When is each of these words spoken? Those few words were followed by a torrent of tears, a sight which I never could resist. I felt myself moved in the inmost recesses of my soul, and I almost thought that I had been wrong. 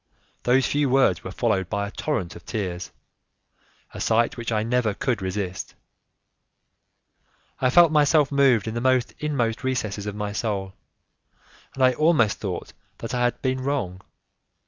Those 0.41 0.65
few 0.65 0.89
words 0.89 1.23
were 1.23 1.29
followed 1.31 1.69
by 1.69 1.87
a 1.87 1.91
torrent 1.91 2.35
of 2.35 2.43
tears, 2.43 2.89
a 3.93 4.01
sight 4.01 4.35
which 4.35 4.51
I 4.51 4.63
never 4.63 4.95
could 4.95 5.21
resist. 5.21 5.75
I 7.59 7.69
felt 7.69 7.91
myself 7.91 8.31
moved 8.31 8.67
in 8.67 8.73
the 8.73 9.13
inmost 9.19 9.63
recesses 9.63 10.07
of 10.07 10.15
my 10.15 10.31
soul, 10.31 10.73
and 11.75 11.83
I 11.83 11.93
almost 11.93 12.39
thought 12.39 12.73
that 12.97 13.13
I 13.13 13.21
had 13.25 13.43
been 13.43 13.61
wrong. 13.61 14.01